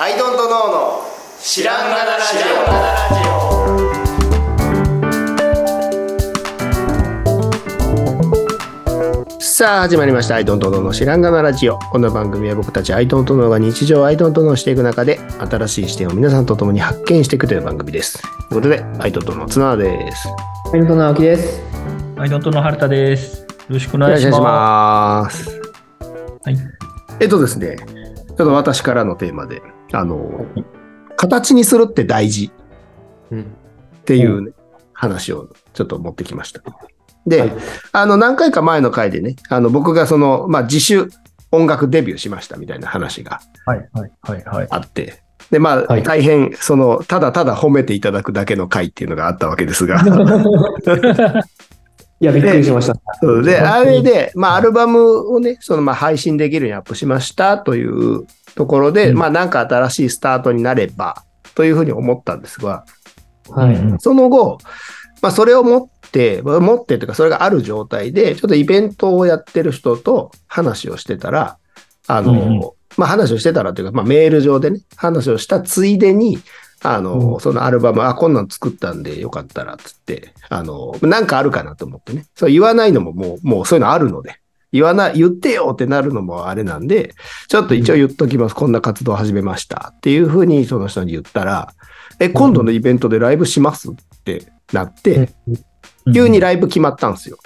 [0.00, 1.00] アイドントノーの
[1.40, 2.36] 知らんがなラジ
[9.28, 9.40] オ。
[9.40, 15.18] さあ始まりました「アイドントノーの知らんがなラジオ」この番組は僕たちアイドントノーが日常をアイドントノーしていく中で
[15.50, 18.22] 新しい視点を皆さんと共に発見していくという番組です。
[18.22, 20.28] ということでアイドントノー綱田です
[20.72, 21.60] アイドントノー青木です。
[22.16, 23.40] アイドントノー春田です。
[23.40, 25.60] よろしくお願いします。
[26.44, 26.56] はい。
[27.18, 27.78] えっとですね
[28.36, 29.60] ちょっと私からのテーマで
[29.92, 30.46] あの
[31.16, 32.50] 形にするって大事
[33.32, 34.52] っていう、ね、
[34.92, 36.62] 話をちょっと持ってきました。
[37.26, 37.52] で、はい、
[37.92, 41.08] あの何回か前の回でね、あの僕がその、まあ、自主
[41.50, 43.40] 音楽デビューしましたみたいな話が
[44.70, 50.02] あって、で、まあ、はい、大変、その、ただただ褒めていただくだけの回っていうのがあったわけですが。
[52.20, 52.94] いや、びっくりしました。
[53.42, 58.26] で、であれで、まあ、アルバムをね、その、まあ、配信できるようにアップしましたという
[58.58, 61.22] ところで、うん、まあ、なんか新しいスタートになれば、
[61.54, 62.84] というふうに思ったんですが、
[63.50, 64.58] はい、その後、
[65.22, 71.58] まあ、それを持って、持ってというか、それがある状態で、ちょっとイベントをやってる人と話をしてたら、
[72.08, 72.60] あの、うん、
[72.96, 76.40] まあ、話をしてたらというか、まあ、メール上でね、話をしたついでに、
[76.82, 82.26] あの、うん、そのアルバム、あ、こんなん作ったんでよかったら、つって、あの、なんかあるかなと思ってね。
[82.34, 84.40] そう言わないのももう、もうそういうのあるので、
[84.72, 87.14] 言わない、言ってよってなるのもあれなんで、
[87.48, 88.54] ちょっと一応言っときます。
[88.54, 89.92] こんな活動を始めました。
[89.96, 91.72] っていうふうにその人に言ったら、
[92.20, 95.30] え、今度のイベントでライブしますってなって、
[96.12, 97.38] 急にライブ決まったんですよ。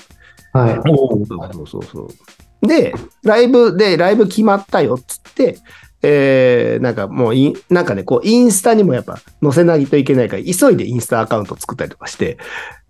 [0.53, 0.75] はい。
[0.85, 2.67] そうそうそう。
[2.67, 5.59] で、ライブで、ライブ決まったよっつって、
[6.03, 12.39] えー、なんかもうい、なんかね、こう、インスタにもやっぱ載せないといけないから、急いでインスタアカウント作ったりとかして、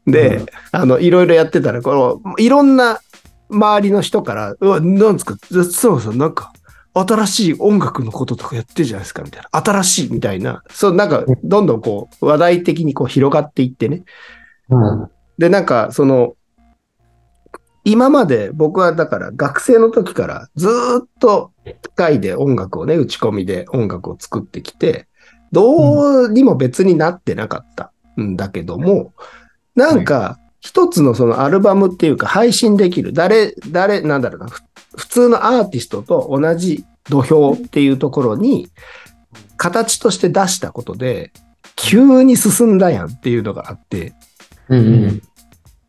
[0.07, 3.01] で、うん、あの、いろいろやってたら、この、いろんな
[3.53, 5.37] 周りの人から、うわ、なんですか、
[5.71, 6.53] そうそう、なんか、
[6.95, 9.49] 新しい音楽のこととかやってるじゃないですか、みたいな。
[9.61, 10.63] 新しいみたいな。
[10.71, 14.03] そう、なんか、どんどんこう、話題的にこう広がっていってね。
[14.69, 16.35] うん、で、なんか、その、
[17.85, 25.09] 今まで僕はだから学生の時からずっと機械で音楽をね、打ち込みで音楽を作ってきて、
[25.51, 29.13] どうにも別になってなかったんだけども、
[29.75, 34.47] なんか、一つのそのアルバムっていうか配信できる、誰、誰、なんだろうな、
[34.97, 38.69] 普通のアーティストと同じ土俵っていうところに、
[39.57, 41.33] 形として出したことで、
[41.75, 44.15] 急に進んだやんっていうのがあって、
[44.69, 45.21] うん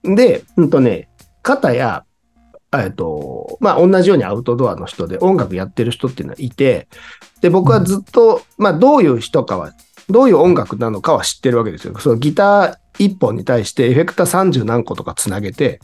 [0.03, 1.07] うん、で、うんとね、
[1.43, 2.03] 方や、
[2.75, 6.87] えっと、まあ、同じようにアウトドアの人で音楽やってる人っていうのはいて、
[7.41, 9.73] で、僕はずっと、まあ、どういう人かは、
[10.09, 11.95] どういう音楽なのかは知ってるわけですよ。
[11.99, 15.79] そのギター一本に対してエフェクター30何個とかつなげて、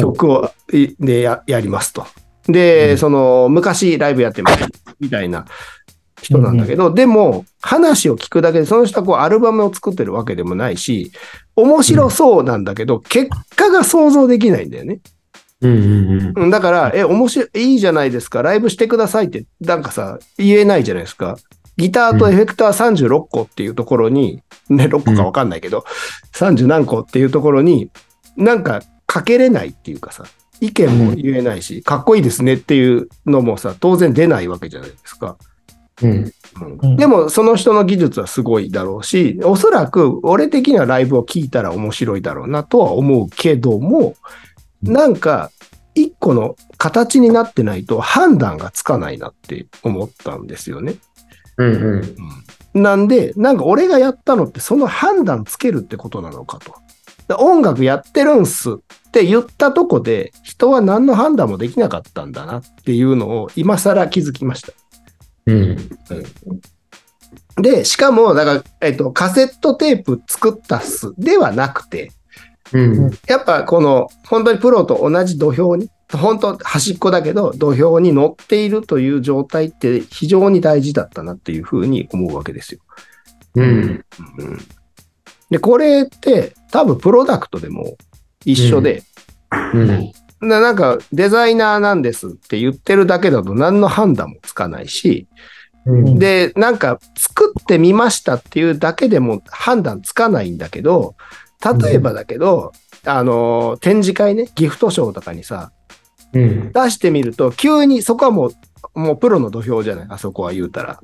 [0.00, 0.50] 曲を
[0.98, 2.06] でややりますと。
[2.46, 4.64] で、うん、その、昔ライブやってます
[5.00, 5.46] みたいな
[6.20, 11.12] 人なんだけど、うん、でも、話を聞くだけで、その人はこうアルバムを作ってるわけでもないし、
[11.56, 15.00] 面白そうなんだけど、うん、結果が想像できないんだよね。
[15.60, 21.36] うんうんだから、え、面白い、いいじゃないですか、ライブしてくださいって、なんかさ、言えないじゃないですか。
[21.76, 25.84] ギターとエフェクター36個っていうところに、ね、6個かわかんないけど、
[26.32, 27.90] 30何個っていうところに、
[28.36, 30.24] なんかかけれないっていうかさ、
[30.60, 35.36] 意見も言えないし、かっこいいですねっていうのもさ、当然出ないわけじゃないですか。
[36.02, 36.32] うん。
[36.82, 44.14] うん、でも、その人の技術はすごいだろうし、おそらく俺的にはライブを聞いたら面白いだろうなとは思うけども、
[44.82, 45.50] なんか、
[45.94, 50.96] 一個の形になってないと判断がつかないなって思ったんですよね。
[51.56, 52.02] うん
[52.74, 56.74] うん、なんで、なんか俺がやったのってその判断つけるってことなのかと。
[57.38, 58.74] 音楽やってるんすっ
[59.10, 64.72] て言ったとこで人は何の判断もできなかったんだなっていうのを今更気づきました。
[65.46, 65.78] うん
[67.56, 72.10] うん、で、しかも、だから、えっと、カセットテープ作ったっすではなくて、
[72.72, 82.80] うん、やっぱこの本当にプロと同じ土俵に本当端っこだけど土俵に乗っているという状態って非常に大事だったなっていうふうに思うわけですよ。
[83.56, 83.64] うん。
[83.64, 84.58] うん、
[85.50, 87.96] でこれって多分プロダクトでも
[88.44, 89.02] 一緒で、
[89.72, 90.12] うん。
[90.40, 95.26] ななんかデザイナーなんですって言ってるだけだと何の判断もつかないし、
[95.86, 101.14] うん、でなんか作ってみましたっていうだけでも判断つかないんだけど
[101.82, 102.72] 例えばだけど、
[103.06, 105.72] あの展示会ねギフトショーとかにさ、
[106.34, 108.52] うん、出してみると急にそこはもう
[109.00, 110.06] もうプロの土俵じゃない？
[110.10, 111.00] あそこは言うたら。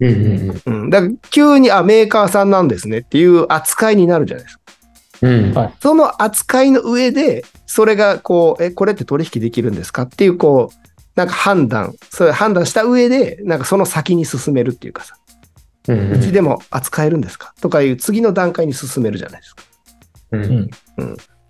[0.00, 4.62] うんうんうん、だから急にあメーカーさんなんですねっていう扱いになるじゃないですか。
[5.22, 5.52] うん。
[5.52, 5.74] はい。
[5.80, 15.16] その扱いの上でそれがこうえこれって取引できるんですかっていうこうなんか判断、それ判断した上で、なんかその先に進めるっていうかさ、
[15.88, 17.52] うんうちでも扱えるんですか？
[17.60, 19.62] とかいう次の段階に進めるじゃないですか。
[20.32, 20.70] うん。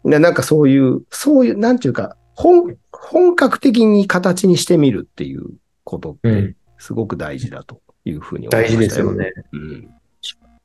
[0.05, 5.45] でなんかそういう、そういう、なんていうか、本、本格的に形にしてみるっていう
[5.85, 9.13] ことってうん、すごく大事だというふうに思いま大した事ですよ。
[9.13, 9.33] ね。
[9.53, 9.89] うん。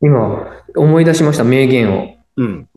[0.01, 2.15] 今、思い出しました、名言を。
[2.37, 2.69] うん。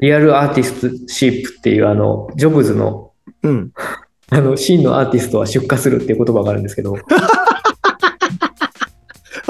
[0.00, 3.12] リアルアーティストシープっていう、あの、ジョブズの、
[3.42, 3.72] うん。
[4.30, 6.96] あの、真のアーティストは出荷するっていう言葉があるんですけど、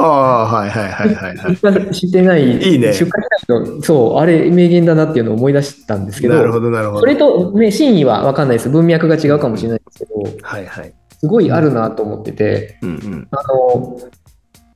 [0.04, 1.94] ああ、はいはいはいはいはい。
[1.94, 7.16] してない、いいね出荷しないと、そう、あれ、名言だなっていうのを思い出したんですけど、なるほどなるほどそれ。
[7.16, 8.68] と、ね、真意は分かんないです。
[8.68, 10.12] 文脈が違うかもしれないですけど、
[10.42, 10.94] はいはい。
[11.18, 13.28] すごいあるなと思ってて、うんうん。
[13.30, 13.98] あの、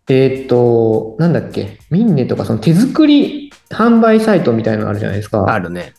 [0.09, 5.53] えーっと、なんだっけ、ミンネとかその手作り販売サイトみたいなのあるじゃないですか。
[5.53, 5.93] あるね。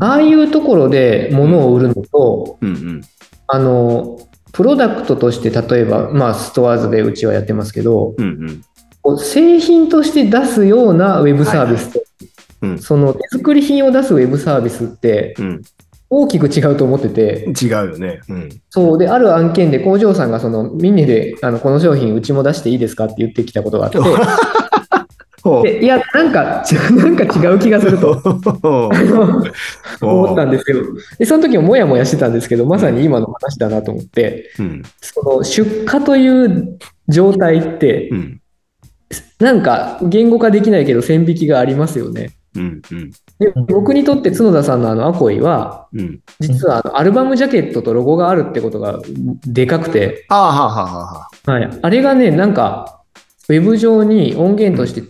[0.00, 3.00] ああいうところで物を売るのと、うんうん。
[3.48, 4.18] あの、
[4.58, 8.60] プロダクトとして例えば、まあ、ストアーズでうちはやってますけど、うん
[9.04, 9.18] うん。
[9.18, 12.00] 製品として出すようなウェブサービスと、
[12.62, 15.62] うんその手作り品を出すウェブサービスってうん。
[16.10, 18.20] 大きく違うと思ってて、違うよね。
[18.28, 18.48] うん。
[18.68, 23.98] そうで、ある案件で工場さんがそのミンネであのこの商品うちも出していいですかって言ってきたことがあって。
[25.62, 28.20] でいや、なんか、 なんか違う気がすると
[30.00, 30.80] 思ったんですけど、
[31.18, 34.82] でその時ももやもやしてたんですけど、まさに今の話だなと思って、うん。
[35.00, 38.40] その出荷という状態ってう、ん。
[39.38, 42.32] なんか言語化できないけど線引きがありますよね。
[42.56, 42.82] うん。
[42.90, 43.10] うん。
[43.38, 46.20] で僕にとって角田さんのあのアコイは、うん。
[46.40, 49.00] 実はあのアルバムジャケットとロゴがあるってことが
[49.46, 50.26] でかくて、
[51.46, 51.50] あ。
[51.52, 53.02] はい、あれがね、なんか、
[53.48, 55.02] ウェブ上に音源として、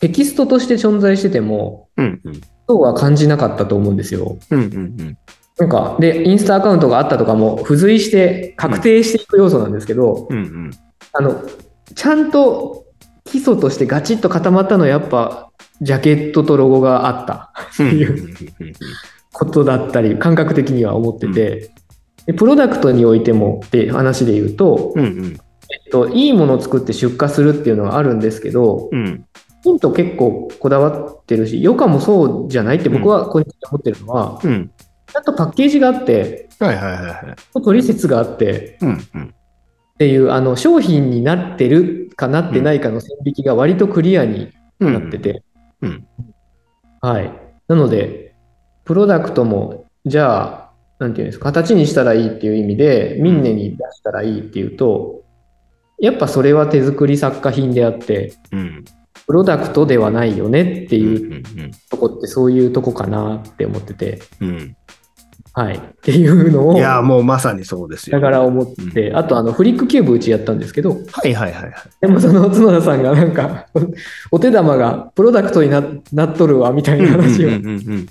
[0.00, 2.40] テキストとして存在してても、うんうん。
[2.68, 4.38] そうは感じなかったと思うんですよ。
[4.50, 5.18] うんうんうん。
[5.58, 10.70] なんか、で、インスタアカウントがあったとかも、付随して確定していく要素なんですけど、うんうん。
[11.12, 11.42] あの、
[11.94, 12.86] ちゃんと
[13.24, 15.50] 基礎としてガチッと固まったのは、やっぱ、
[15.80, 18.34] ジャケットとロゴがあったうんうんいう
[19.32, 21.70] ことだったり、感覚的には思ってて、
[22.26, 25.24] でプロダクトにおいてもって話で言うと、うんうん。
[25.70, 29.24] えっと、いいものを作って出荷するっていうのはあるんですけど、うん。
[29.62, 34.70] ヒント結構こだわってるし、余暇もそうじゃないって僕は個人的に思ってるのは、うん。
[35.06, 37.62] ちゃんとパッケージがあって、はいはいはいはい。
[37.62, 39.24] 取説があってうんうん。
[39.24, 45.42] っていう、あの商品になってるかなってないかの線引きが割とクリアにうんなってて、
[45.82, 46.06] うん。
[47.00, 47.32] はい。
[47.68, 48.34] なので、
[48.84, 50.68] プロダクトも、じゃあ、
[50.98, 55.22] なんていうんですか、形にしたらいいっていう意味で、ミンネに出したらいいっていうと、
[56.00, 58.84] やっぱそれは手作り作家品であって、うん。
[59.28, 61.42] プロダクトではないよねってうんいう
[61.90, 64.76] とこってそういうとこかなって思ってて、うん。
[65.52, 65.76] はい。
[65.76, 68.18] っていうのを、いや、もうまさにそうですよ。
[68.18, 71.72] だから思って、あとあのフリックキューブうちやったんですけど、はいはいはいはい。
[72.00, 73.66] でもその角田さんがなんか、
[74.32, 78.06] お手玉がプロダクトにななっとるわみたいな話をうんうんうん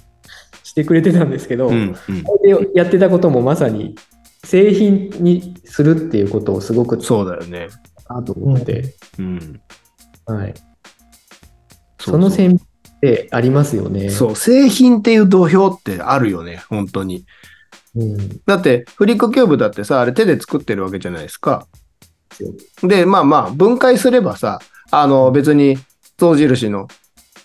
[0.61, 1.73] してくれてたんですけど、うん。
[1.73, 3.95] うんでやってたこともまさに
[4.43, 7.69] 製品にするっていうことをすごくそうだよね。
[8.07, 9.61] なと思って、うん。
[10.27, 10.53] はい、
[11.99, 14.09] そその線ってありますよね。
[14.09, 17.25] そう、製品っていう土俵ってあるよね、本当に。
[17.95, 21.67] うんだって、フリックキューブだってさ、あれ手で作ってるわけじゃないですか。
[22.83, 24.59] で、まあまあ、分解すればさ、
[24.91, 25.77] あの、別に、
[26.17, 26.87] 象印の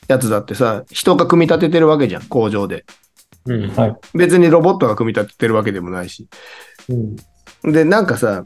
[0.08, 2.84] やつだってさ、人が組み立ててるわけじゃん、工場で。
[3.46, 3.96] うんはい。
[4.14, 6.28] 別にロボットが組み立ててるわけでもないし。
[6.88, 7.16] うん
[7.64, 8.44] で、なんかさ、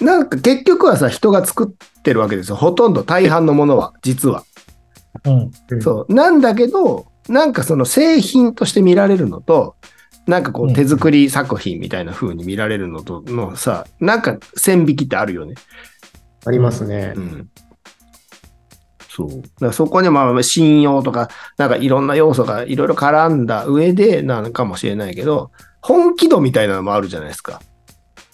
[0.00, 2.56] なんか結局はさ、人が作ってるわけですよ。
[2.56, 4.44] ほとんど大半のものは、実は。
[5.24, 5.50] うん。
[5.70, 6.14] うんそう。
[6.14, 9.76] なんだけど、なんかその製品として見られるのと、
[10.26, 15.54] なんかこううん手作り作品みたいな風に見られるのとのさ、なんか線引きってあるよね。
[16.44, 17.20] ありますねう。
[17.20, 17.50] ん。
[19.08, 19.28] そう。
[19.28, 21.28] だからそこにまあ信用とか、
[21.58, 25.50] なんかいろんな要素がいろいろ絡んだ上でなのかもしれないけど、
[25.80, 27.60] 本気度みたいなのもあるじゃないですか。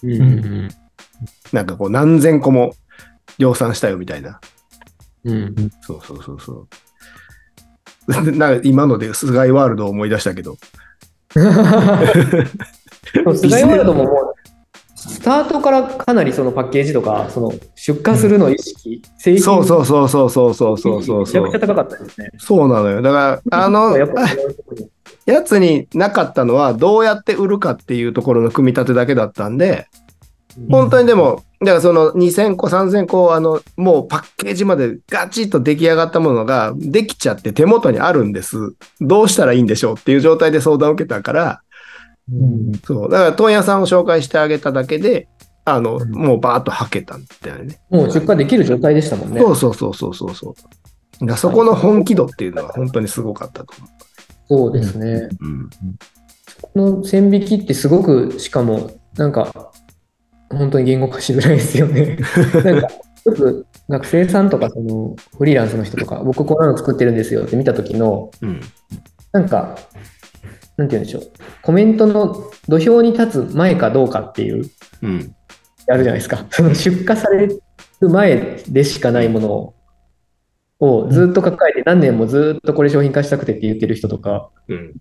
[0.03, 0.69] うんうん
[1.51, 2.75] なんかこう何千個も
[3.37, 4.39] 量産したよみたいな。
[5.25, 6.67] うんそうそうそうそう。
[8.25, 10.57] で なんか今ので菅井ワールドを思い出したけど。
[11.35, 11.39] う
[13.31, 14.33] ん、菅井ワールドももう、
[14.95, 22.31] スタートからかなりそのパッケージとか、その出荷するの意識、製品そうそうそうそうそうそうそうそうめちゃくちゃ高かったですね。
[22.37, 23.01] そうなのよ。
[23.01, 24.25] だから、あのやっぱ
[25.25, 29.87] やつになかったのは、どうやって売るかっていうところの組み立てだけだったんで、
[30.69, 38.75] 本当にでも、だからその2000個、3000個、あの、もうパッケージまでガチッと出来上がったものができちゃって手元にあるんです。
[39.01, 41.61] どうしたらいいんでしょうっていう状態で相談を受けたから、
[42.31, 42.71] うん。
[42.83, 43.09] そう。
[43.09, 45.27] だから問屋さんを紹介してあげただけで、
[45.65, 47.79] あの、もうバーッとはけたんだよね。
[47.89, 49.41] もう出荷できる状態でしたもんね。
[49.41, 50.55] そうそうそうそうそうそ
[51.21, 51.37] う。
[51.37, 53.89] そこの本気度っていうのは本当にすごかったと思う。
[54.47, 55.29] そうですね。
[55.41, 55.69] うん。
[56.61, 59.71] この線引きってすごく、しかも、なんか、
[60.49, 62.17] 本当に言語化しづらいですよね。
[62.63, 62.87] なんか、
[63.25, 68.59] よく学生さんとか、その、フリーランスの人とか、僕こんなの作ってるんですよって見た時の、うん。
[69.31, 69.77] なんか、
[70.77, 71.23] なんて言うんでしょう。
[71.61, 74.65] コメントの土俵に立つ前かどうかっていう、
[75.01, 75.35] うん。
[75.89, 76.45] あるじゃないですか。
[76.49, 77.61] その出荷される
[78.01, 79.73] 前でしかないもの
[80.79, 84.93] をずっと抱えて何年もずっとこれ商品化したくてって言ってる人とかうん。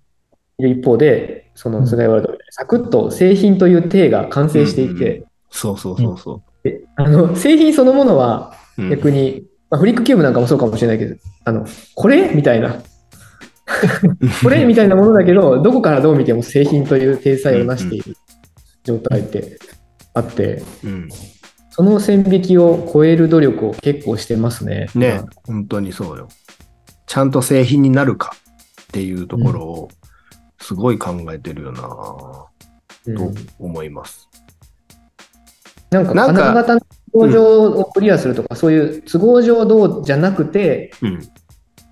[0.58, 8.82] いる一方で、その菅井ワールドみたいにサクッと製品という体が完成していて、そうそうそうそであの製品そのものはう。
[8.82, 12.32] うん逆に、まあ、フリックキューブなんかもそうかもしれないけど、あのこれ？
[12.32, 12.80] みたいな、
[14.42, 18.16] これみたいなものだけど、どこからどう見ても製品という体裁を成している
[18.84, 19.58] 状態って
[20.14, 21.08] あって、うん。
[21.70, 24.88] その線引きを超える努力を結構してますね。
[24.94, 26.28] ね、本当にそうよ。
[27.06, 28.34] ちゃんと製品になるか
[28.82, 29.88] っていうところを
[30.60, 31.82] すごい考えてるよな、
[33.06, 34.27] うんと思います。
[35.90, 36.80] なんか金型の
[37.12, 41.20] 都合上をクリアするとか、そういう都合上どうじゃなくて、うん。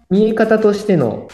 [0.09, 1.29] 見え方としての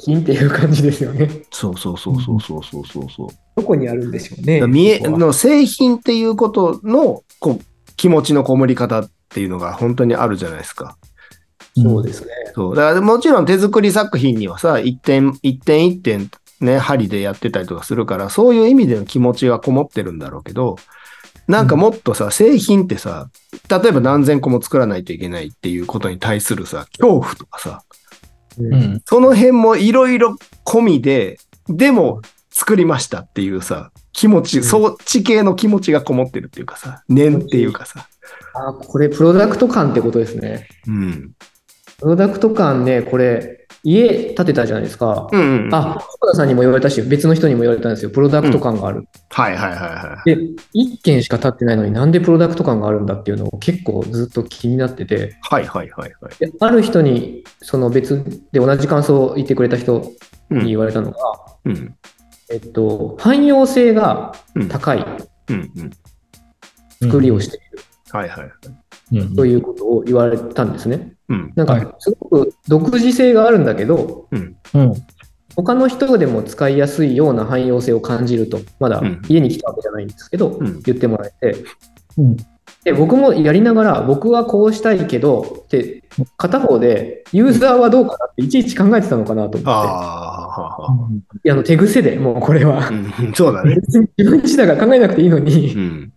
[0.00, 1.28] 品っていう感じですよね。
[1.50, 3.28] そうそうそうそうそうそうそうそう。
[3.56, 4.66] どこにあるんでしょうね。
[4.66, 7.64] 見えの製品っていうことのこう
[7.96, 10.96] 気持ちのこもり方っていうのが本当にあるじゃないですか。
[11.76, 12.28] そうですね。
[12.54, 12.76] そう。
[12.76, 16.30] だからもちろん手作り作品にはさ、一点一点一点
[16.60, 20.76] ね、針でやってたりとかするから、そういう意味での気持ちがこもってるんだろうけど、
[21.48, 23.30] なんかもっとさ、製品ってさ、
[23.68, 27.82] 例えば何千個も作らないといけないっていうことに対するさ、恐怖とかさ。
[29.04, 31.38] その辺もいろいろ込みで、
[31.68, 38.08] でも作りましたっていうさ、気持ち、うんそっち系の気持ちがこもってるっていうかさ、念っていうかさ。
[38.54, 40.68] あこれ、プロダクト感ってことですね。
[40.86, 41.32] うん。
[41.98, 43.55] プロダクト感ね、これ、
[43.86, 45.28] 家建てたじゃないですか。
[45.30, 45.74] うん、うん。
[45.74, 48.10] あ、福田さんにも言われたし、別の人にも言われたんですよ。
[48.10, 49.06] プロダクト感がある。
[49.30, 50.36] はいはいはいはで、
[50.72, 55.18] 一件しか建ってないのになんでプロダクト感があるんだっていうのを結構ずっと気になってて、い。
[55.40, 56.34] はいはいはいはい。
[56.40, 60.10] である人に、その別で同じ感想を言ってくれた人
[60.50, 60.58] うん。
[60.62, 61.18] に言われたのが、
[61.64, 61.94] うん。
[62.50, 64.68] えっと、汎用性がうん。
[64.68, 65.06] 高い
[65.48, 65.70] うん。
[65.76, 65.90] うん。
[67.08, 67.78] 作りをしている
[68.10, 71.15] はいはいということを言われたんですね。
[71.28, 71.52] うん。
[71.54, 74.56] なんはいか、すごく独自性があるんだけど、うん。
[74.74, 74.92] うん。
[75.56, 81.64] 他の人でも使いやすいような汎用性を感じると、まだうん家に来たわけじゃないんですけど、うん言ってもらえて、
[82.18, 82.36] うん。
[82.84, 86.04] で僕もやりながら、僕はこうしたいけど、って
[86.36, 91.08] 片方で、ユーザーはどうかなっていちいち考えてたのかなと思って、ああ、ははは。
[91.44, 93.32] いやあの手癖でもうこれは、うん。
[93.34, 93.74] そうだね。
[93.76, 96.12] 別に自分自体が考えなくていいのに、うん。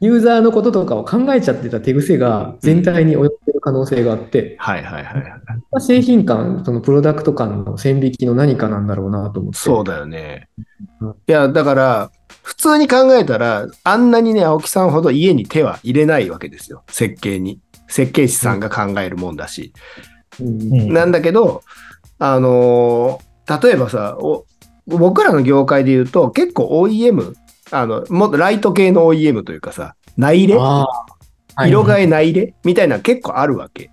[0.00, 5.80] ユーザーのこととかを考えちゃってた手癖が全体に及んでる可能性があって、はいはいはいはい。
[5.80, 9.58] 製品感、そのプロダクト感の線引きの何かなんだろうなと思って。
[9.58, 10.48] そうだよね
[11.00, 11.10] うん。
[11.10, 12.10] いや、だから、
[12.42, 16.82] 普通に考えたら、あんなにね、青木さんほど家に手は入れないわけですよ。
[16.88, 17.60] 設計に。
[17.88, 19.72] 設計士さんが考えるもんだし。
[20.40, 21.62] うんうんなんだけど、
[22.18, 24.46] あのー例えばさ、お
[24.86, 27.34] 僕らの業界で言うと、結構 OEM、
[27.70, 30.58] あの、もっとライト系の OEM というかさ、内入れ
[31.58, 33.90] 色替え内入れみたいなの結構あるわけ。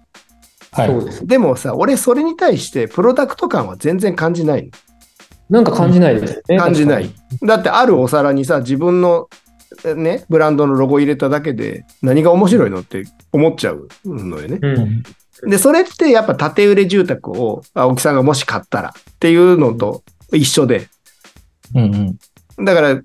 [0.71, 0.87] はい。
[0.87, 1.27] そうです。
[1.27, 4.71] でもさ、俺それに対してプロダクト感は全然感じないの。
[5.49, 6.57] なんか感じないですね。
[6.57, 7.11] 感じない
[7.41, 9.29] だってあるお皿にさ、自分の
[9.95, 14.59] ね、ブランドのロゴ入れただけで何が面白いのって思っちゃうのよね。
[14.59, 14.59] に。
[14.61, 15.49] うん。
[15.49, 20.87] で、それってやっぱ建売れ住宅を青木さんがもし買ったらっていうのと一緒で、
[21.75, 22.17] うん
[22.57, 22.65] うん。
[22.65, 23.01] だから、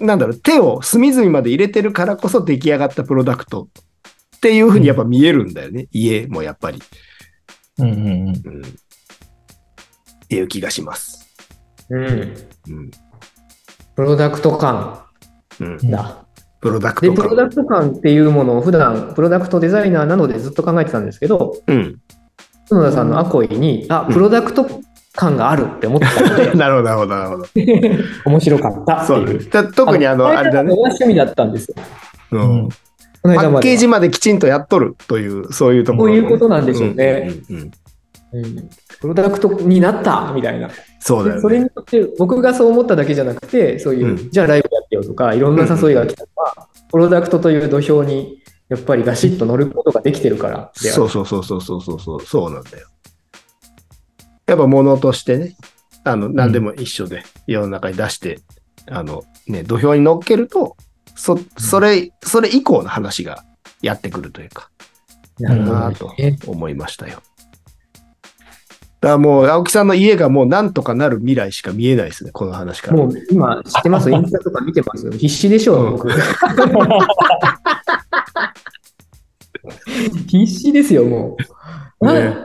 [0.00, 3.68] なんだろう、手を隅々まで入れてるからこそ出来上がったプロダクト
[4.38, 5.88] っていうふうにやっぱ見えるんだよね。
[5.90, 6.80] 家もやっぱり。
[7.78, 8.28] うんうんうん。
[8.28, 8.32] うん。
[8.32, 8.36] っ
[10.28, 11.28] ていう気がします。
[11.90, 12.06] うん。
[12.06, 12.90] うん。
[13.96, 15.02] プロダクト感
[15.58, 15.90] うん。
[15.90, 16.24] だ。
[16.60, 17.24] プロダクで、ト感。
[17.24, 21.98] プロダクト感っていうものを普段、プロダクトデザイナーなのでずっと考えてたんですけど、うん。
[22.68, 24.68] 角田さんのアコイに、あ、プロダクト
[25.14, 27.46] 感があるって思ったので、 なるほど、なるほど、なるほど。
[28.26, 29.38] 面白かったってそういう。
[29.38, 29.50] です。
[29.50, 30.72] だ特にあの、あれだね。
[30.72, 31.74] 趣味だったんですよ。
[32.30, 32.68] うん
[33.34, 33.60] パッ。
[33.60, 37.30] ケージまできちんとやっとるという、そういうところ、こういうことなんでしょうね。
[37.48, 37.72] うんうんうん
[38.30, 38.70] うん
[39.00, 40.68] プロダクトになったみたいな。
[40.98, 41.40] そうだよね。
[41.40, 52.88] それによって、僕がそう思っただけじゃなくて、そういう、うんじゃあライブやってよとか、いろんな誘いが来たのは、プロダクトという土俵に、やっぱりガシッと乗ることができてるからであるそうそうそうそうそうそうそう、そうなんだよ。
[54.46, 55.56] やっぱ物としてね、
[56.04, 58.40] あの、何でも一緒で、世の中に出して、
[58.90, 60.76] あの、ね、土俵に乗っけると、
[61.18, 63.44] そ、それ、それ以降の話が
[63.82, 64.70] やってくるというか、
[65.40, 66.38] なるほどなとね。
[66.46, 67.20] 思いましたよ。
[69.00, 72.96] だからもう、青木さんの家がもうなんとかなる未来しか見えないですね、この話から。
[72.98, 74.10] もう今知ってます？
[74.10, 75.10] インスタとか見てます？
[75.10, 76.08] 必死でしょう、僕。
[80.28, 81.36] 必死ですよ、も
[82.00, 82.06] う。
[82.06, 82.36] なね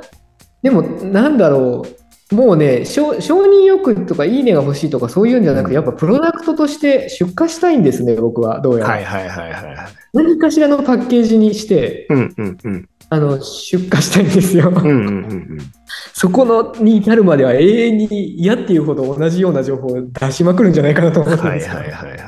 [0.63, 2.02] でも、なんだろう。
[2.33, 8.93] もうね承、承認欲とかいいねが欲しいとかそういうんじゃなくて、やっぱプロダクトとして出荷したいんですね、僕は、どうやら。
[8.95, 9.75] はいはいはいはいはい。
[10.13, 12.89] 何かしらのパッケージにして、うんうんうん。
[13.09, 14.69] あの、出荷したいんですよ。
[14.69, 15.57] うんうんうんうん。
[16.13, 21.75] そこのに至るまでは永遠に嫌っていうほど同じような情報を出しまくるんじゃないかなと思うんはいですよ。
[21.75, 22.19] はいはいはい。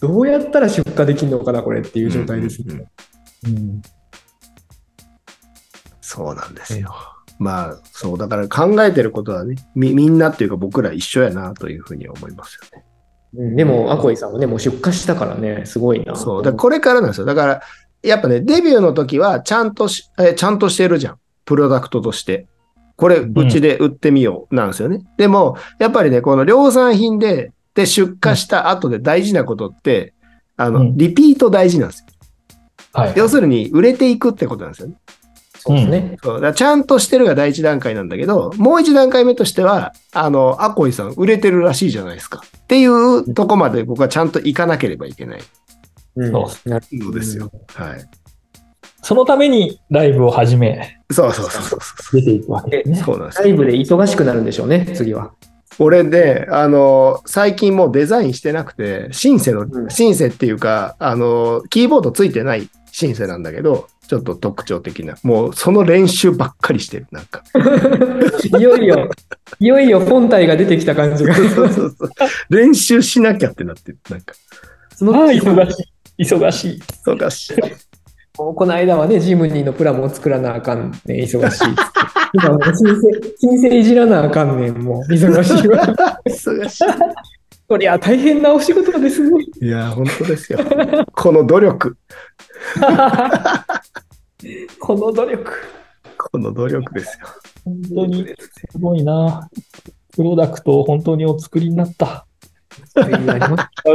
[0.00, 2.84] どうやったら出荷できるのかな、これっていう状態ですうんうんね。
[3.46, 3.82] うんうん
[6.08, 6.94] そうなんですよ。
[7.38, 12.84] まあ、そう、だから考えてることはね、み、みんなっていうか僕ら一緒やなというふうに思いますよね。
[13.34, 16.16] うんでも、アコイさんはね、もう出荷したからね、すごいな。
[16.16, 16.42] そう。
[16.42, 17.26] だからこれからなんですよ。
[17.26, 17.62] だから、
[18.02, 21.18] やっぱね、デビューの時はちゃんとし、えちゃんとしてるじゃん。
[21.44, 22.46] プロダクトとして。
[22.96, 25.00] これ、うちで売ってみよう、なんですよね。
[25.18, 30.14] でも、やっぱりね、この量産品で、で、出荷した後で大事なことって、
[30.56, 32.06] あの、うんリピート大事なんですよ。
[32.94, 33.12] はい。
[33.16, 34.94] 要するに、売れていくってことなんですよね。
[35.66, 36.16] そうですね。
[36.22, 42.42] そうだからちゃんとしてるが第一段階なんだけど、もう一段階目としては、あの、アコイさん売れてるらしいじゃないですか。
[42.46, 45.40] っていうとこまで僕はちゃんと行かなければいけない
[46.16, 46.48] うんそ
[47.10, 47.50] うですよ。
[47.74, 48.08] はい。
[49.02, 52.82] そのためにライブを始め、そうそうそうそうそ出ていくわけ。
[52.84, 52.96] ね。
[52.96, 55.32] そうなんですライブで忙しくなるんでしょうね、次は。
[55.78, 65.16] 俺で、あの、最近もうデザインしてなくて、シンセの、うんシンセっていうか、あの、キーボードついてないシンセなんだけど、ちょっと特徴的な。
[65.22, 67.42] もうその練習ばっかりしてる、なんか。
[68.58, 69.10] いよいよ、
[69.58, 71.34] いよいよ本体が出てきた感じが。
[71.34, 72.10] そうそうそう。
[72.50, 74.34] 練習しなきゃってなってる、なんか。
[74.34, 75.82] ああ、その忙し
[76.18, 76.24] い。
[76.24, 76.82] 忙しい。
[77.04, 77.54] そうかし。
[78.38, 81.64] もうこの間はね、ジムニーのプラモを作らなあかんね、忙しい。
[82.34, 85.96] 今もう申請、申請いじらなあかんねん、もう忙しいわ。
[86.28, 86.80] 忙し
[87.68, 89.42] そりゃ大変なお仕事ですね。
[89.60, 89.66] い。
[89.66, 90.60] いや、本当ですよ。
[91.14, 91.96] この努力。
[94.80, 95.52] この努力。
[96.16, 97.26] この努力ですよ。
[97.64, 98.34] 本当にす
[98.78, 99.48] ごいな。
[100.14, 102.26] プロダクトを本当にお作りになった。
[102.96, 103.04] 違う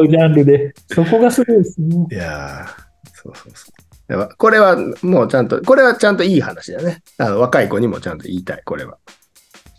[0.10, 0.74] ジャンルで。
[0.94, 2.06] そこがすごいですね。
[2.12, 2.68] いやー
[3.14, 3.72] そうそうそ
[4.18, 4.30] う。
[4.38, 7.02] これはもうちゃんと、これはちゃんといい話だね。
[7.18, 8.98] あの若い子にもちゃんと言いたい、これは。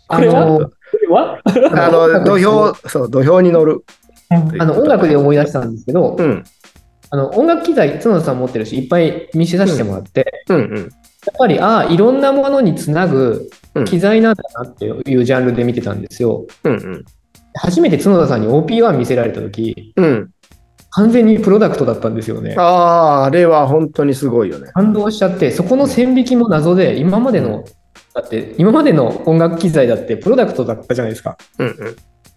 [0.07, 0.45] あこれは？
[0.45, 0.71] の、
[1.07, 1.39] は？
[1.45, 3.83] あの、 土俵、そう、土俵に乗る。
[4.57, 6.43] あの音楽で思い出したんですけど、うん、
[7.11, 10.77] あの音楽機材、角田さん持ってるし、いっぱい見せさせてもらって、うん、うん。
[10.77, 10.89] やっ
[11.37, 16.45] ぱり、ああ、いろんなものにつなぐうん機材なんだなっていうジャンルで見てたんですよ。
[16.63, 17.05] うん、うん。
[17.55, 20.29] 初めて角田さんに OP1 見せられたとき、うん。
[20.95, 22.55] 完全にプロダクトだったんですよね。
[22.57, 24.71] ああ、あれは本当にすごいよね。
[24.73, 27.63] 感動しちゃって、そこの線引きも謎で、今までの、
[28.13, 31.37] だって、今までの音楽機材だってプロダクトだったじゃないですか。
[31.57, 31.95] うん、うん。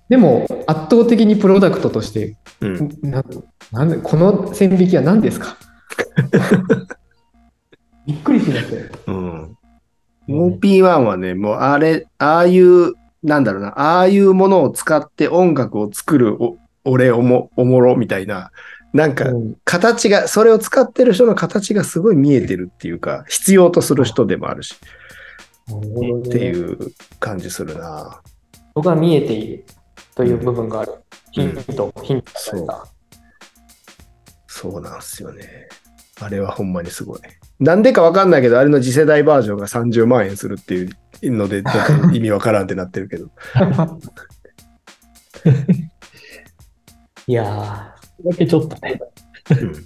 [0.09, 3.23] でも、圧倒的にプロダクトとして、うん、な
[3.73, 5.57] なんでこの線引きは何ですか？
[8.07, 8.85] びっくりしましたよ。
[9.09, 9.57] うん。
[10.29, 18.51] OP1 はね、もうあれ、ああいう、なんだろうな、ああいうものを使って音楽を作るお俺おもおもろみたいな、
[18.93, 24.77] なんかうん形が、それを使ってる人の形がすごい見えてるっていうか、必要とする人でもあるし、
[25.69, 26.79] っていう
[27.19, 28.23] 感じするな。
[28.75, 29.65] 僕は見えている
[30.15, 30.95] という部分がある。
[31.33, 32.87] ヒント、ヒントされた。
[34.47, 35.69] そうなんですよね。
[36.21, 37.21] あれはほんまにすごい。
[37.61, 43.31] なんでかわかんないけど、あれの次世代バージョンが30万円するっていうので、ちょっと意味わからんってなってるけど。
[47.29, 49.01] いやだけちょっとね。
[49.51, 49.83] うんー、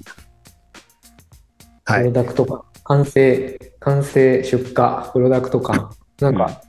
[1.84, 2.00] はい。
[2.00, 5.90] プロダクト感、完成、完成出荷、プロダクト感、
[6.20, 6.60] なんか、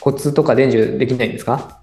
[0.00, 1.82] コツとか伝授できないんですか？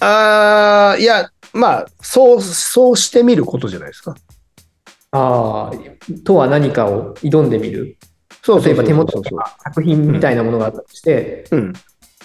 [0.00, 4.14] ああ、いや、まあ、そう、そうしてみることじゃないですか。
[5.10, 7.98] ああ、とは何かを挑んでみる？
[8.42, 11.72] そうそう例えば手元とか作品みたいなものがあったとして、うん。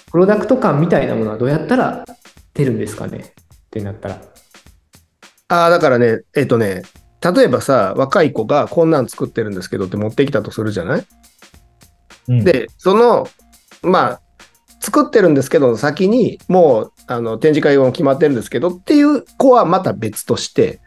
[0.10, 2.06] プロダクト感みたいなものはどうやったら
[2.54, 3.18] 出るんですかね？
[3.18, 3.24] っ
[3.70, 4.22] てなったら。
[5.50, 6.84] ああ、だからね、えっとね、
[7.22, 11.06] 例えばさ、若い子がこんなん作ってるんですけどって持ってきたとするじゃない？
[12.28, 13.28] うん、で、その、
[13.82, 14.22] まあ、
[14.80, 20.80] 作ってるんですけど、先にもう、あの、展示会も決まってるんですけどっていう子はまた別として、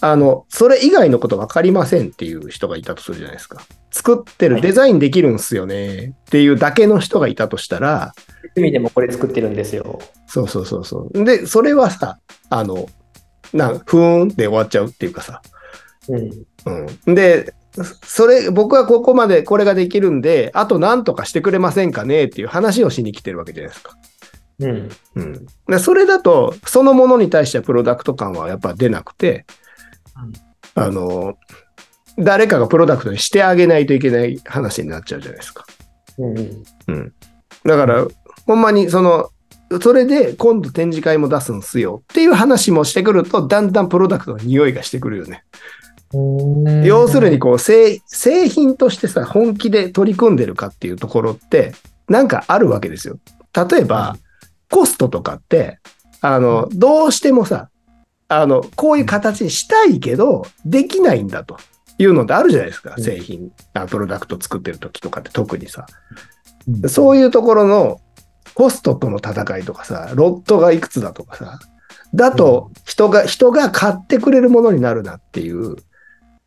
[0.00, 3.62] あの、それ以外のこと分かりませんっていう人がいたとするじゃないですか。
[3.90, 8.12] 作ってる、デザインできるんすよねっていうだけの人がいたとしたら、
[8.54, 9.98] 趣味でもこれ作ってるんですよ。
[10.28, 11.24] そうそうそうそう。
[11.24, 12.86] で、それはさ、あの、
[13.52, 15.42] なんふーんって終わっちゃうっていうかさ。
[16.08, 16.86] うん。
[17.06, 17.14] うん。
[17.14, 17.54] で、
[18.04, 23.96] それ、僕はここまでこれができるんで、あと何とかしてくれませんかねっていう話をしに来てるわけじゃないですか。
[24.60, 24.88] うん。
[25.14, 25.46] うん。
[25.68, 29.46] でそれだと、そのものに対してはプロダクト感はやっぱ出なくて、
[30.74, 31.36] あの、
[32.18, 35.64] 誰かがプロダクトにしてあげないといけない話になっちゃうじゃないですか。
[36.18, 36.64] うん。
[36.88, 37.14] うん。
[37.64, 38.06] だから、
[38.46, 39.30] ほんまにその、
[39.82, 45.44] それで今度展示会も出すんすよっていう話もしてくると、だんだんプロダクトの匂いがしてくるよね。
[46.14, 51.74] うん要するに、こう製、製品としてさ、本気で取り組んでるかっていうところって、
[52.08, 53.18] なんかあるわけですよ。
[53.70, 54.16] 例えば、
[54.70, 55.80] コストとかって、
[56.22, 57.68] あの、どうしてもさ、
[58.28, 61.58] あの、こういう形にしたいけど、できないんだと
[61.98, 62.94] いうのってあるじゃないですか。
[62.96, 65.86] うん製品、あプロダクト作ってる時とかって特にさ。
[65.90, 66.38] うん
[66.86, 68.00] そういうところの
[68.58, 71.60] コストとの戦いとかさ、ロットがいくつだとかさ、
[72.12, 75.76] だと人が、人が買ってくれるものになるなっていう、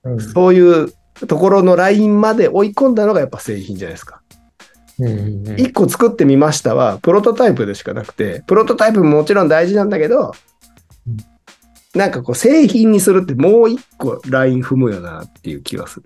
[0.03, 0.91] うんそういう
[1.27, 4.21] ところのラインまで追い込んだのがやっぱ製品じゃないですか。
[4.99, 10.33] うんうん一個作ってみましたは、プロトタイプでしかなくて、プロトタイプももちろん大事なんだけど
[11.07, 11.17] うん、
[11.97, 16.05] なんかこう製品にするってもう一個ライン踏むよなっていう気がする。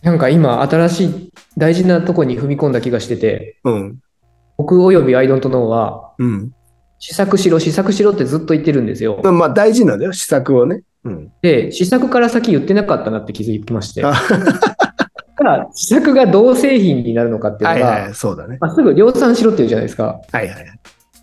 [0.00, 3.98] なんか今、新しい大事なとこに踏み込んだ気がしてて、うん。
[4.62, 6.52] 僕およびアイドントノーは、うん。
[7.00, 9.20] 試作しろ、試作しろってずっと言ってるんですよ。
[9.24, 10.84] まあ大事なんだよ、試作をね。
[11.04, 11.32] うん。
[11.42, 14.04] で、試作から先言ってなかったなって気づきまして。
[15.74, 18.58] 試作がどう製品になるのかっていうのが、はいはい、そうだね。
[18.60, 20.20] まあ、すぐ量産しろっていうじゃないですか。
[20.30, 20.66] はいはい。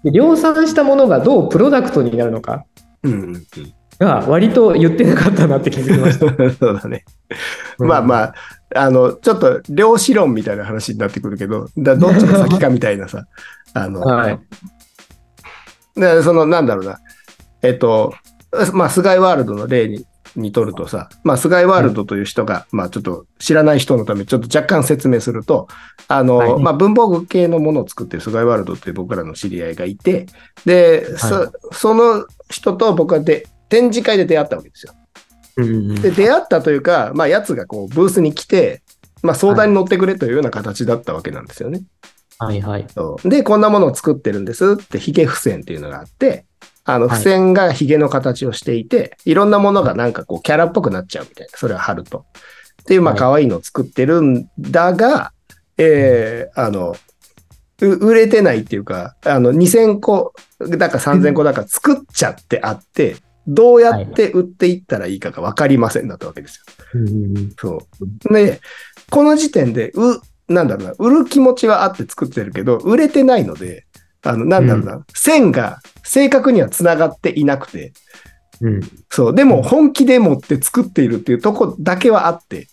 [0.04, 2.66] で量産したものがどうプロダクトになるのか
[3.04, 3.46] うんうんうん。
[4.00, 6.28] が割と言ってなかったなって気づきました。
[6.56, 7.04] そうだね。
[7.78, 8.34] まあまあ、
[8.76, 13.26] あの、ちょっと量子論みたいな話になってくるけど、だどっちが先かみたいなさ、
[13.74, 14.40] あの、はい。
[15.96, 17.00] でその、なんだろうな、
[17.62, 18.14] えっと、
[18.74, 25.68] まあ、菅井ワールドの例ににとるとさ、まあ、菅井ワールドという人が、まあ、ちょっと知らない人のためにちょっと若干説明すると、
[26.08, 30.28] あの、はいまあ、文房具系のものを作ってる菅井ワールドっていう僕らの知り合いがいて、
[30.66, 34.94] で、そその人と僕はで展示会で出会ったわけですよ。
[36.02, 38.82] で、出会ったというか、まあ、やつがこう、ブースに来て、
[39.22, 41.82] まあ、相談に乗ってくれというような形だったわけなんですよね。
[42.38, 42.88] はいはい。
[43.26, 46.46] で、こんなものを作ってるんですって、ヒゲ付箋っていうのがあって、
[46.86, 52.26] あの、はい付箋がヒゲの形をしていて、い、ろんなものがなんかこう、キャラっぽくなっちゃうみたいな、それを貼ると。
[52.82, 55.34] っていう、まあ、はい可愛いのを作ってるんだが、
[55.78, 56.96] えーあの、
[57.82, 66.74] う売れてないっていうか、あの、2000個だか3000個だか作っちゃってあって、どうやって売っていったらいいかが分かりませんだったわけですよ。
[66.96, 67.54] うんうんうん。
[67.58, 67.88] そ
[68.30, 68.34] う。
[68.34, 68.62] で、
[69.10, 70.22] この時点で、う、
[70.54, 73.86] なんだろうな、売る気持ちはあって作ってるけど、売れてないので、
[74.24, 77.94] あの、なんだろうな、線が正確には繋がっていなくて、
[78.62, 78.82] うん。
[79.10, 82.68] そう、でも本気でもって作っているっていうとこだけはあって、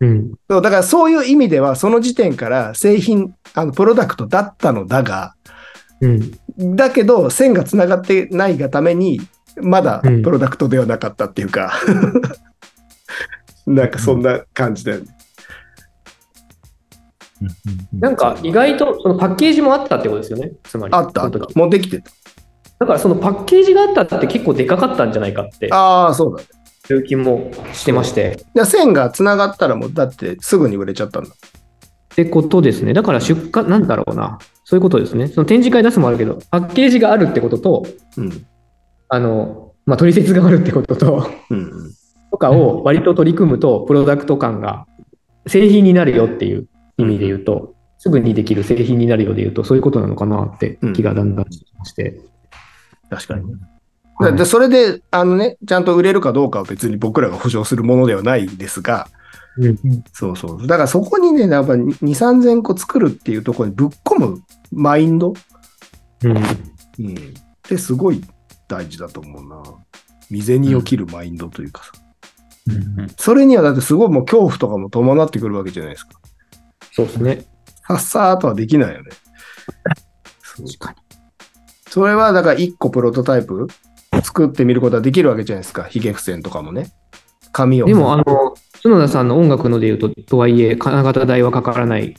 [0.00, 0.32] うん。
[0.48, 0.62] そう。
[0.62, 5.34] だからそういう意味では、その時点から製品、あの、プロダクトだったのだが、
[6.00, 6.76] うん。
[6.76, 9.20] だけど、線が繋がってないがために、
[9.62, 11.72] まだうんプロダクトではなかったっていうか、
[13.66, 15.06] なんかそんな感じだよね。
[17.92, 20.52] なんか意外とそのパッケージもあったってことですよね。
[20.64, 20.94] つまり。
[20.94, 21.28] あった。
[21.54, 22.10] もうできてた。
[22.80, 26.48] だからそのパッケージがあったって結構でかかったんじゃないかってああ、そうだね。
[26.94, 28.44] いう気もしてまして。
[28.54, 31.30] で線が繋がったらもうだってすぐに売れちゃったんだ。
[31.30, 32.92] ってことですね。
[32.92, 34.38] だから出荷、なんだろうな。
[34.64, 35.28] そういうことですね。
[35.28, 38.46] その展示会出すもあるけど、パッケージがあるってことと、うん。
[39.10, 41.92] あの、まあ、取説があるってことと、うんうん。
[42.30, 44.86] とかを割と取り組むと、プロダクト感が
[45.46, 52.20] 製品になるよっていう意味で言うと、すぐにできる製品になるようで言うと、そういうことなのかなって気がだんだんしてきまして。
[53.10, 53.44] 確かに。
[53.44, 59.08] はいで、それで、あのね、ちゃんと売れるかどうかは別に僕らが保証するものではないんですが、
[59.56, 59.78] うん
[60.12, 60.66] そうそう。
[60.66, 64.42] だからそこにね、やっぱ2、3000個作るっていうところにぶっ込む
[64.72, 65.32] マインド、
[66.24, 66.42] うんうん、っ
[67.62, 68.22] てすごい
[68.70, 69.62] 大事だと思うな。
[70.28, 71.92] 未然を切るマインドというかさ。
[73.18, 76.20] それにはだってすごいもう恐怖とかも伴ってくるわけじゃないですか。
[76.92, 77.46] そうですね。
[77.88, 79.10] さっさーとはできないよね。
[80.56, 80.96] 確かに。
[81.88, 83.66] それはだから1個プロトタイプ
[84.22, 85.84] 作ってみることはできるわけじゃないですか。
[85.84, 86.92] ヒゲ付箋とかもね。
[87.52, 87.86] 紙を。
[87.86, 88.24] でも、あの、
[88.82, 92.14] 角田さんの音楽ので言うと、とはいえ、金型代はかからない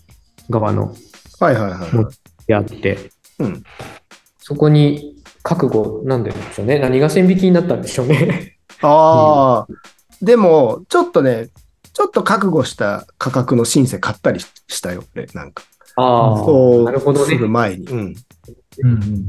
[0.50, 0.94] 側の
[1.40, 2.06] はいはいはいはい。
[2.48, 3.64] であって、うん。
[4.40, 6.80] そこに覚悟、なんでしょうね。
[6.80, 8.58] 何が線引きになったんでしょうね。
[8.82, 9.74] ああ、
[10.22, 11.50] でも、ちょっとね、
[11.94, 15.64] ちょっと覚悟した価格のシンセ買ったりしたよ、俺、なんか。
[15.98, 17.86] あそう、なるほどねする前に。
[17.86, 18.00] うん。
[18.00, 18.14] うん
[18.84, 19.28] うんうん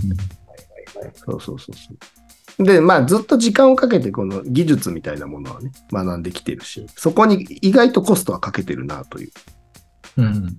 [1.27, 2.65] そうそうそうそう。
[2.65, 9.31] で、まあずっと時間をかけてこの技術みたいなものはね、学んできてるし、そこに意外とコストはかけてるなという
[10.19, 10.59] うん。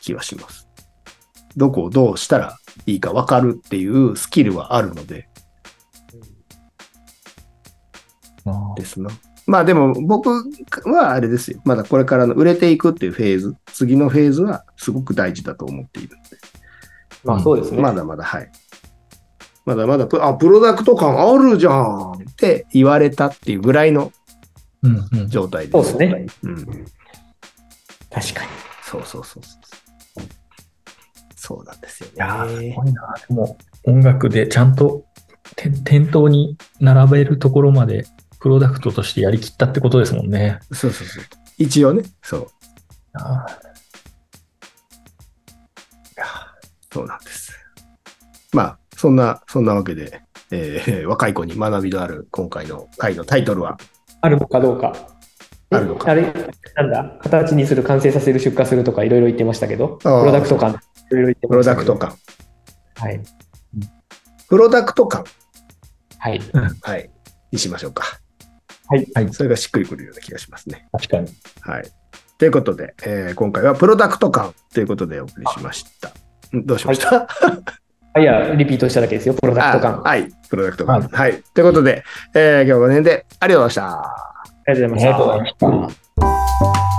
[0.00, 0.65] 気はします。
[1.56, 5.28] どこをどうしたらいいか分かるっていうスキルはあるので、
[8.44, 9.10] あですな。
[9.46, 10.28] まあでも僕
[10.90, 11.60] はあれですよ。
[11.64, 16.36] まだこれからの売れていくっていうフェーズ、次のフェーズはすごく大事だと思っているので。
[17.24, 17.80] まあそうですね。
[17.80, 18.50] まだまだ、はい。
[19.64, 24.12] まだまだプ、あ、プロダクト感あるじゃんって言われたっていうぐらいの
[24.82, 25.28] うんうん。
[25.28, 25.90] 状態です。
[25.90, 26.26] そうですね。
[26.42, 26.56] うん。
[28.10, 28.50] 確かに。
[28.82, 29.85] そうそうそうそう。
[31.46, 32.14] そうなんですよね。
[32.16, 33.14] いやー、すごいな。
[33.28, 35.04] でも、音楽でちゃんと
[35.54, 38.04] て店頭に並べるところまで、
[38.40, 40.58] プロダクトとしてやりきったってことですもんね。
[40.72, 41.24] そうそうそう。
[41.56, 42.46] 一応ね、そう。
[43.12, 43.46] あ
[46.92, 47.52] そうなんです。
[48.52, 53.78] まあ、そんな、そんなわけで、えー 若い子に学びのある今回の回のタイトルは、
[54.20, 54.96] あるのかどうか。
[55.70, 56.32] あるのかえあれ、
[56.74, 60.80] なんだ、形にする、完成させる、出荷するとかいろいろ言ってましたけど、プロダクト感、
[61.10, 61.62] いろいろ言ってプロ。
[61.62, 62.16] ダクト感。
[62.96, 63.20] はい。
[64.48, 65.24] プロダクト感、
[66.18, 66.40] はい。
[66.82, 67.10] はい、
[67.52, 68.20] にしましょうか。
[68.88, 69.06] はい。
[69.14, 70.86] はいそれがしっくりくるような気がしますね。
[70.92, 71.28] 確かに。
[71.62, 71.84] はい。
[72.38, 76.12] ということで、えー今回はプロダクト感ということでお送りしました。
[76.56, 77.26] んどうしました、
[78.14, 80.02] あいや、リピートしただけですよ、プロダクト感。
[80.02, 80.30] はい。
[80.48, 81.02] プロダクト感。
[81.02, 81.42] はい。
[81.54, 84.26] ということで、えー今日はこの辺でありがとうございました。
[84.74, 85.08] りがとうございました。
[85.08, 85.96] ありがとうございまし
[86.90, 86.95] た。